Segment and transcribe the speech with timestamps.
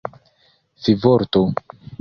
[0.83, 1.43] fivorto